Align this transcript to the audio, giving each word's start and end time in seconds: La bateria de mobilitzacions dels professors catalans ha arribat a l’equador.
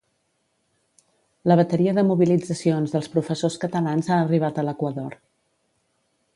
La 1.51 1.57
bateria 1.59 1.93
de 1.97 2.05
mobilitzacions 2.07 2.95
dels 2.97 3.11
professors 3.17 3.61
catalans 3.67 4.09
ha 4.15 4.21
arribat 4.25 4.61
a 4.63 4.67
l’equador. 4.71 5.15